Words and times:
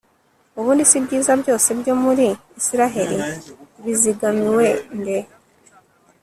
ubundi 0.59 0.83
se 0.89 0.95
ibyiza 1.01 1.31
byose 1.41 1.67
byo 1.79 1.93
muri 2.03 2.27
israheli 2.59 3.17
bizigamiwe 3.83 4.67
nde 4.99 5.17